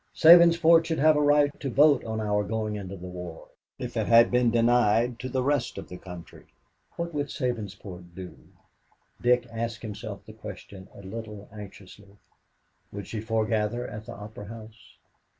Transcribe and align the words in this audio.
Sabinsport 0.15 0.83
should 0.85 0.97
have 0.97 1.15
a 1.15 1.21
right 1.21 1.51
to 1.59 1.69
vote 1.69 2.03
on 2.05 2.19
our 2.19 2.43
going 2.43 2.75
into 2.75 2.95
the 2.97 3.05
war, 3.05 3.49
if 3.77 3.95
it 3.95 4.07
had 4.07 4.31
been 4.31 4.49
denied 4.49 5.19
to 5.19 5.29
the 5.29 5.43
rest 5.43 5.77
of 5.77 5.87
the 5.89 5.97
country. 5.99 6.47
What 6.95 7.13
would 7.13 7.27
Sabinsport 7.27 8.15
do? 8.15 8.35
Dick 9.21 9.45
asked 9.51 9.83
himself 9.83 10.25
the 10.25 10.33
question 10.33 10.87
a 10.95 11.01
little 11.03 11.47
anxiously. 11.53 12.17
Would 12.91 13.05
she 13.05 13.21
foregather 13.21 13.87
at 13.87 14.07
the 14.07 14.13
Opera 14.15 14.45
House? 14.45 14.95